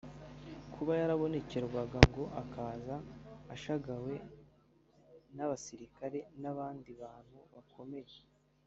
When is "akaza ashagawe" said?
2.41-4.13